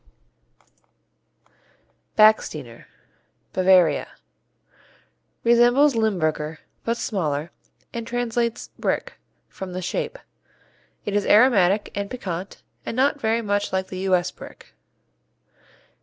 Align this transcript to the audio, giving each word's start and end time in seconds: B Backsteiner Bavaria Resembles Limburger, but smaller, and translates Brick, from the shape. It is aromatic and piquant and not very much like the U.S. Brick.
B 1.45 1.51
Backsteiner 2.17 2.85
Bavaria 3.53 4.07
Resembles 5.43 5.95
Limburger, 5.95 6.57
but 6.83 6.97
smaller, 6.97 7.51
and 7.93 8.07
translates 8.07 8.71
Brick, 8.79 9.19
from 9.47 9.73
the 9.73 9.81
shape. 9.83 10.17
It 11.05 11.15
is 11.15 11.27
aromatic 11.27 11.91
and 11.93 12.09
piquant 12.09 12.63
and 12.83 12.97
not 12.97 13.21
very 13.21 13.43
much 13.43 13.71
like 13.71 13.89
the 13.89 13.99
U.S. 13.99 14.31
Brick. 14.31 14.73